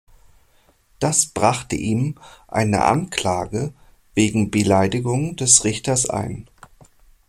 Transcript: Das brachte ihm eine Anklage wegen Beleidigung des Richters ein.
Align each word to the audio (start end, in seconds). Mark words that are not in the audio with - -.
Das 0.97 1.27
brachte 1.27 1.75
ihm 1.75 2.15
eine 2.47 2.85
Anklage 2.85 3.71
wegen 4.15 4.49
Beleidigung 4.49 5.35
des 5.35 5.63
Richters 5.63 6.09
ein. 6.09 6.49